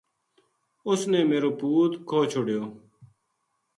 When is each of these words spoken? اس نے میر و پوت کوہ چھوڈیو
اس 0.89 1.01
نے 1.11 1.19
میر 1.29 1.43
و 1.49 1.51
پوت 1.59 1.91
کوہ 2.09 2.25
چھوڈیو 2.31 2.63